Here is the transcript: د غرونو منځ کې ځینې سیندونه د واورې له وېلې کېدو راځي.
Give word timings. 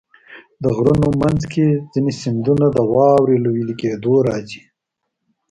د 0.63 0.65
غرونو 0.75 1.07
منځ 1.21 1.41
کې 1.53 1.67
ځینې 1.93 2.11
سیندونه 2.21 2.65
د 2.71 2.77
واورې 2.93 3.37
له 3.43 3.49
وېلې 3.55 3.75
کېدو 3.81 4.13
راځي. 4.27 4.61